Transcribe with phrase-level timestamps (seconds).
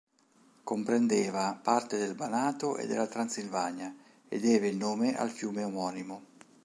[0.63, 3.95] Comprendeva parte del Banato e della Transilvania
[4.27, 6.23] e deve il nome al fiume omonimo.